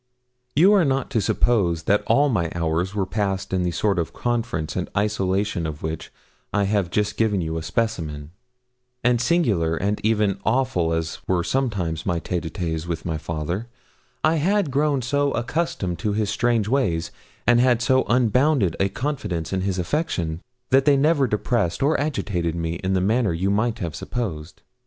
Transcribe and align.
You 0.55 0.73
are 0.73 0.83
not 0.83 1.11
to 1.11 1.21
suppose 1.21 1.83
that 1.83 2.01
all 2.07 2.27
my 2.27 2.51
hours 2.55 2.95
were 2.95 3.05
passed 3.05 3.53
in 3.53 3.61
the 3.61 3.69
sort 3.69 3.99
of 3.99 4.13
conference 4.13 4.75
and 4.75 4.89
isolation 4.97 5.67
of 5.67 5.83
which 5.83 6.11
I 6.51 6.63
have 6.63 6.89
just 6.89 7.17
given 7.17 7.39
you 7.39 7.55
a 7.55 7.61
specimen; 7.61 8.31
and 9.03 9.21
singular 9.21 9.75
and 9.75 10.01
even 10.03 10.39
awful 10.43 10.91
as 10.91 11.19
were 11.27 11.43
sometimes 11.43 12.03
my 12.03 12.19
tête 12.19 12.45
a 12.45 12.49
têtes 12.49 12.87
with 12.87 13.05
my 13.05 13.19
father, 13.19 13.67
I 14.23 14.37
had 14.37 14.71
grown 14.71 15.03
so 15.03 15.33
accustomed 15.33 15.99
to 15.99 16.13
his 16.13 16.31
strange 16.31 16.67
ways, 16.67 17.11
and 17.45 17.59
had 17.59 17.79
so 17.79 18.03
unbounded 18.05 18.75
a 18.79 18.89
confidence 18.89 19.53
in 19.53 19.61
his 19.61 19.77
affection, 19.77 20.41
that 20.71 20.85
they 20.85 20.97
never 20.97 21.27
depressed 21.27 21.83
or 21.83 21.99
agitated 21.99 22.55
me 22.55 22.77
in 22.83 22.93
the 22.93 23.01
manner 23.01 23.33
you 23.33 23.51
might 23.51 23.77
have 23.77 23.93
supposed. 23.95 24.63